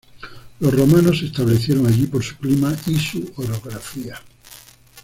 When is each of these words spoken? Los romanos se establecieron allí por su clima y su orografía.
Los 0.61 0.73
romanos 0.75 1.19
se 1.19 1.27
establecieron 1.27 1.85
allí 1.85 2.07
por 2.07 2.23
su 2.23 2.35
clima 2.37 2.75
y 2.87 2.97
su 2.97 3.31
orografía. 3.35 4.17